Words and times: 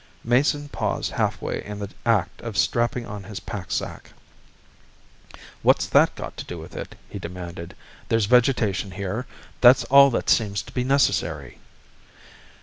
Mason 0.23 0.67
paused 0.69 1.11
halfway 1.11 1.63
in 1.63 1.77
the 1.77 1.89
act 2.07 2.41
of 2.41 2.57
strapping 2.57 3.05
on 3.05 3.25
his 3.25 3.39
packsack. 3.39 4.13
"What's 5.61 5.85
that 5.85 6.15
got 6.15 6.35
to 6.37 6.45
do 6.45 6.57
with 6.57 6.75
it?" 6.75 6.95
he 7.07 7.19
demanded. 7.19 7.75
"There's 8.09 8.25
vegetation 8.25 8.89
here. 8.89 9.27
That's 9.61 9.83
all 9.83 10.09
that 10.09 10.27
seems 10.31 10.63
to 10.63 10.71
be 10.73 10.83
necessary." 10.83 11.59